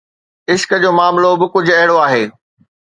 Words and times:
عشق 0.51 0.69
جو 0.83 0.91
معاملو 0.97 1.31
به 1.39 1.47
ڪجهه 1.53 1.77
اهڙو 1.79 1.95
آهي. 2.07 2.23